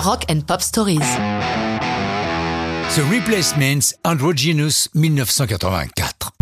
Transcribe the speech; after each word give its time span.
Rock 0.00 0.24
and 0.30 0.40
Pop 0.46 0.62
Stories. 0.62 0.98
The 2.94 3.02
Replacements 3.12 3.92
Androgynous 4.02 4.88
1984. 4.94 6.32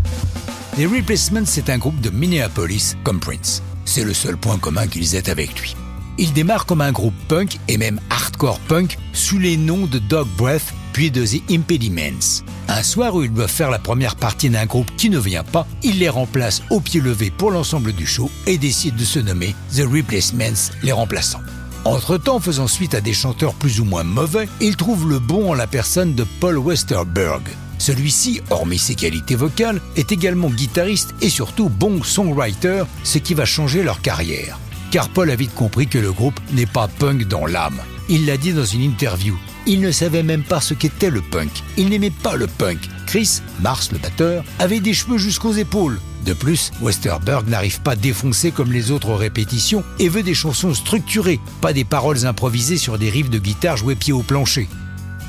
Les 0.76 0.86
Replacements, 0.86 1.44
c'est 1.44 1.68
un 1.68 1.78
groupe 1.78 2.00
de 2.00 2.10
Minneapolis 2.10 2.94
comme 3.02 3.18
Prince. 3.18 3.64
C'est 3.84 4.04
le 4.04 4.14
seul 4.14 4.36
point 4.36 4.58
commun 4.58 4.86
qu'ils 4.86 5.16
aient 5.16 5.28
avec 5.28 5.60
lui. 5.60 5.74
Ils 6.18 6.32
démarrent 6.32 6.66
comme 6.66 6.82
un 6.82 6.92
groupe 6.92 7.16
punk 7.26 7.58
et 7.66 7.78
même 7.78 7.98
hardcore 8.10 8.60
punk 8.60 8.96
sous 9.12 9.40
les 9.40 9.56
noms 9.56 9.86
de 9.86 9.98
Dog 9.98 10.28
Breath 10.36 10.72
puis 10.92 11.10
de 11.10 11.26
The 11.26 11.42
Impediments. 11.50 12.44
Un 12.68 12.84
soir 12.84 13.16
où 13.16 13.24
ils 13.24 13.32
doivent 13.32 13.50
faire 13.50 13.70
la 13.70 13.80
première 13.80 14.14
partie 14.14 14.50
d'un 14.50 14.66
groupe 14.66 14.94
qui 14.96 15.10
ne 15.10 15.18
vient 15.18 15.44
pas, 15.44 15.66
ils 15.82 15.98
les 15.98 16.08
remplacent 16.08 16.62
au 16.70 16.78
pied 16.78 17.00
levé 17.00 17.32
pour 17.32 17.50
l'ensemble 17.50 17.92
du 17.92 18.06
show 18.06 18.30
et 18.46 18.56
décident 18.56 18.96
de 18.96 19.04
se 19.04 19.18
nommer 19.18 19.56
The 19.74 19.82
Replacements, 19.82 20.70
les 20.84 20.92
remplaçants. 20.92 21.42
Entre-temps, 21.84 22.40
faisant 22.40 22.66
suite 22.66 22.94
à 22.94 23.00
des 23.00 23.12
chanteurs 23.12 23.54
plus 23.54 23.80
ou 23.80 23.84
moins 23.84 24.04
mauvais, 24.04 24.48
ils 24.60 24.76
trouvent 24.76 25.08
le 25.08 25.18
bon 25.18 25.50
en 25.50 25.54
la 25.54 25.66
personne 25.66 26.14
de 26.14 26.24
Paul 26.40 26.58
Westerberg. 26.58 27.42
Celui-ci, 27.78 28.40
hormis 28.50 28.78
ses 28.78 28.94
qualités 28.94 29.36
vocales, 29.36 29.80
est 29.96 30.12
également 30.12 30.50
guitariste 30.50 31.14
et 31.22 31.28
surtout 31.28 31.68
bon 31.68 32.02
songwriter, 32.02 32.82
ce 33.04 33.18
qui 33.18 33.34
va 33.34 33.44
changer 33.44 33.82
leur 33.82 34.00
carrière. 34.00 34.58
Car 34.90 35.08
Paul 35.08 35.30
a 35.30 35.36
vite 35.36 35.54
compris 35.54 35.86
que 35.86 35.98
le 35.98 36.12
groupe 36.12 36.40
n'est 36.52 36.66
pas 36.66 36.88
punk 36.88 37.28
dans 37.28 37.46
l'âme. 37.46 37.80
Il 38.08 38.26
l'a 38.26 38.36
dit 38.36 38.52
dans 38.52 38.64
une 38.64 38.82
interview. 38.82 39.38
Il 39.66 39.80
ne 39.80 39.92
savait 39.92 40.22
même 40.22 40.42
pas 40.42 40.60
ce 40.60 40.74
qu'était 40.74 41.10
le 41.10 41.20
punk. 41.20 41.50
Il 41.76 41.90
n'aimait 41.90 42.10
pas 42.10 42.36
le 42.36 42.46
punk. 42.46 42.78
Chris, 43.08 43.40
Mars 43.62 43.90
le 43.90 43.96
batteur, 43.96 44.44
avait 44.58 44.80
des 44.80 44.92
cheveux 44.92 45.16
jusqu'aux 45.16 45.54
épaules. 45.54 45.98
De 46.26 46.34
plus, 46.34 46.72
Westerberg 46.82 47.48
n'arrive 47.48 47.80
pas 47.80 47.96
défoncé 47.96 48.50
comme 48.50 48.70
les 48.70 48.90
autres 48.90 49.14
répétitions 49.14 49.82
et 49.98 50.10
veut 50.10 50.22
des 50.22 50.34
chansons 50.34 50.74
structurées, 50.74 51.40
pas 51.62 51.72
des 51.72 51.86
paroles 51.86 52.26
improvisées 52.26 52.76
sur 52.76 52.98
des 52.98 53.08
riffs 53.08 53.30
de 53.30 53.38
guitare 53.38 53.78
joués 53.78 53.94
pied 53.94 54.12
au 54.12 54.20
plancher. 54.20 54.68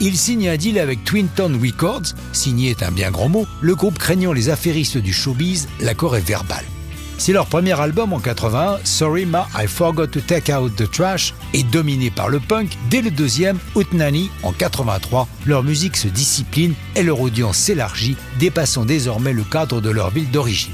Il 0.02 0.17
signe 0.17 0.49
un 0.49 0.57
deal 0.57 0.77
avec 0.77 1.05
Twinton 1.05 1.58
Records, 1.58 2.16
signé 2.33 2.71
est 2.71 2.83
un 2.83 2.91
bien 2.91 3.11
grand 3.11 3.30
mot, 3.30 3.47
le 3.61 3.75
groupe 3.75 3.97
craignant 3.97 4.33
les 4.33 4.49
affairistes 4.49 4.97
du 4.97 5.14
showbiz, 5.14 5.69
l'accord 5.80 6.17
est 6.17 6.27
verbal. 6.27 6.66
Si 7.20 7.34
leur 7.34 7.48
premier 7.48 7.78
album 7.78 8.14
en 8.14 8.20
81, 8.20 8.80
Sorry 8.86 9.25
Ma, 9.25 9.45
I 9.53 9.67
Forgot 9.67 10.08
to 10.08 10.22
Take 10.22 10.53
Out 10.53 10.73
the 10.78 10.89
Trash, 10.89 11.34
est 11.53 11.70
dominé 11.70 12.09
par 12.09 12.30
le 12.30 12.39
punk. 12.39 12.78
Dès 12.89 13.02
le 13.02 13.11
deuxième, 13.11 13.59
Utnani, 13.76 14.31
en 14.42 14.53
83, 14.53 15.28
leur 15.45 15.61
musique 15.61 15.98
se 15.98 16.08
discipline 16.08 16.73
et 16.95 17.03
leur 17.03 17.20
audience 17.20 17.58
s'élargit, 17.58 18.16
dépassant 18.39 18.86
désormais 18.86 19.34
le 19.34 19.44
cadre 19.44 19.81
de 19.81 19.89
leur 19.89 20.11
ville 20.11 20.31
d'origine. 20.31 20.72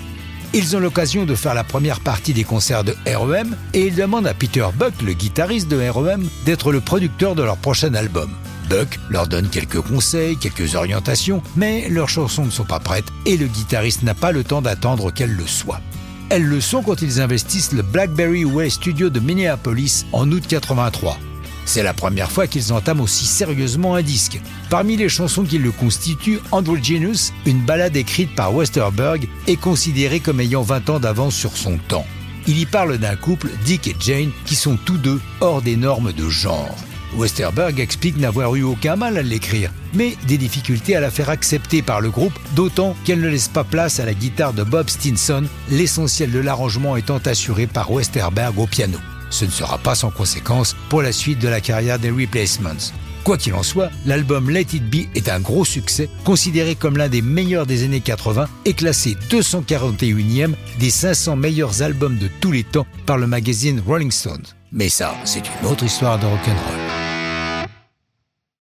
Ils 0.53 0.77
ont 0.77 0.79
l'occasion 0.79 1.25
de 1.25 1.33
faire 1.33 1.55
la 1.55 1.63
première 1.63 1.99
partie 1.99 2.33
des 2.33 2.43
concerts 2.43 2.83
de 2.83 2.95
REM 3.07 3.57
et 3.73 3.87
ils 3.87 3.95
demandent 3.95 4.27
à 4.27 4.35
Peter 4.35 4.67
Buck, 4.77 4.93
le 5.03 5.13
guitariste 5.13 5.67
de 5.67 5.89
REM, 5.89 6.29
d'être 6.45 6.71
le 6.71 6.79
producteur 6.79 7.33
de 7.33 7.41
leur 7.41 7.57
prochain 7.57 7.95
album. 7.95 8.29
Buck 8.69 8.99
leur 9.09 9.27
donne 9.27 9.49
quelques 9.49 9.81
conseils, 9.81 10.37
quelques 10.37 10.75
orientations, 10.75 11.41
mais 11.55 11.89
leurs 11.89 12.09
chansons 12.09 12.45
ne 12.45 12.51
sont 12.51 12.65
pas 12.65 12.79
prêtes 12.79 13.11
et 13.25 13.35
le 13.35 13.47
guitariste 13.47 14.03
n'a 14.03 14.13
pas 14.13 14.31
le 14.31 14.43
temps 14.43 14.61
d'attendre 14.61 15.11
qu'elles 15.11 15.35
le 15.35 15.47
soient. 15.47 15.81
Elles 16.29 16.45
le 16.45 16.59
sont 16.59 16.81
quand 16.81 17.01
ils 17.03 17.21
investissent 17.21 17.71
le 17.71 17.83
Blackberry 17.83 18.45
Way 18.45 18.71
Studio 18.71 19.09
de 19.09 19.19
Minneapolis 19.19 20.05
en 20.11 20.31
août 20.31 20.43
83. 20.47 21.19
C'est 21.65 21.83
la 21.83 21.93
première 21.93 22.31
fois 22.31 22.47
qu'ils 22.47 22.73
entament 22.73 23.01
aussi 23.01 23.25
sérieusement 23.25 23.95
un 23.95 24.01
disque. 24.01 24.39
Parmi 24.69 24.97
les 24.97 25.09
chansons 25.09 25.43
qui 25.43 25.59
le 25.59 25.71
constituent, 25.71 26.39
Androgynous, 26.51 27.31
une 27.45 27.63
ballade 27.63 27.95
écrite 27.95 28.33
par 28.35 28.55
Westerberg, 28.55 29.27
est 29.47 29.59
considérée 29.59 30.19
comme 30.19 30.39
ayant 30.39 30.63
20 30.63 30.89
ans 30.89 30.99
d'avance 30.99 31.35
sur 31.35 31.55
son 31.55 31.77
temps. 31.77 32.07
Il 32.47 32.59
y 32.59 32.65
parle 32.65 32.97
d'un 32.97 33.15
couple, 33.15 33.49
Dick 33.63 33.87
et 33.87 33.95
Jane, 33.99 34.31
qui 34.45 34.55
sont 34.55 34.77
tous 34.77 34.97
deux 34.97 35.19
hors 35.41 35.61
des 35.61 35.75
normes 35.75 36.11
de 36.11 36.29
genre. 36.29 36.75
Westerberg 37.17 37.79
explique 37.79 38.17
n'avoir 38.17 38.55
eu 38.55 38.63
aucun 38.63 38.95
mal 38.95 39.17
à 39.17 39.21
l'écrire, 39.21 39.71
mais 39.93 40.15
des 40.27 40.37
difficultés 40.37 40.95
à 40.95 40.99
la 40.99 41.11
faire 41.11 41.29
accepter 41.29 41.81
par 41.81 42.01
le 42.01 42.09
groupe, 42.09 42.37
d'autant 42.55 42.95
qu'elle 43.05 43.21
ne 43.21 43.29
laisse 43.29 43.47
pas 43.47 43.63
place 43.63 43.99
à 43.99 44.05
la 44.05 44.13
guitare 44.13 44.53
de 44.53 44.63
Bob 44.63 44.89
Stinson, 44.89 45.43
l'essentiel 45.69 46.31
de 46.31 46.39
l'arrangement 46.39 46.95
étant 46.97 47.19
assuré 47.25 47.67
par 47.67 47.91
Westerberg 47.91 48.59
au 48.59 48.67
piano. 48.67 48.97
Ce 49.29 49.45
ne 49.45 49.51
sera 49.51 49.77
pas 49.77 49.95
sans 49.95 50.11
conséquence 50.11 50.75
pour 50.89 51.01
la 51.01 51.11
suite 51.11 51.39
de 51.39 51.47
la 51.47 51.61
carrière 51.61 51.99
des 51.99 52.11
Replacements. 52.11 52.91
Quoi 53.23 53.37
qu'il 53.37 53.55
en 53.55 53.63
soit, 53.63 53.89
l'album 54.05 54.51
Let 54.51 54.67
It 54.73 54.87
Be 54.87 55.07
est 55.15 55.29
un 55.29 55.39
gros 55.39 55.65
succès, 55.65 56.09
considéré 56.23 56.75
comme 56.75 56.95
l'un 56.95 57.09
des 57.09 57.23
meilleurs 57.23 57.65
des 57.65 57.83
années 57.83 58.01
80 58.01 58.47
et 58.65 58.73
classé 58.73 59.17
241e 59.31 60.53
des 60.77 60.89
500 60.91 61.35
meilleurs 61.35 61.81
albums 61.81 62.17
de 62.17 62.29
tous 62.39 62.51
les 62.51 62.63
temps 62.63 62.85
par 63.07 63.17
le 63.17 63.25
magazine 63.25 63.81
Rolling 63.85 64.11
Stone. 64.11 64.43
Mais 64.71 64.89
ça, 64.89 65.15
c'est 65.23 65.43
une 65.61 65.67
autre 65.67 65.85
histoire 65.85 66.19
de 66.19 66.25
rock'n'roll. 66.27 66.84